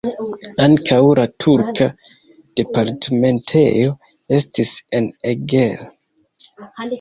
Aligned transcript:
Ankaŭ 0.63 1.01
la 1.19 1.25
turka 1.43 1.87
departementejo 2.61 3.93
estis 4.39 4.73
en 5.01 5.11
Eger. 5.35 5.87